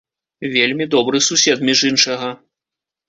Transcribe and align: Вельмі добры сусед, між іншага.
Вельмі 0.53 0.87
добры 0.95 1.21
сусед, 1.29 1.61
між 1.71 1.87
іншага. 1.91 2.33